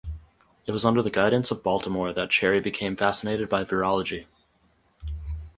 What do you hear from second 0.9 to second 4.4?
the guidance of Baltimore that Cherry became fascinated by virology.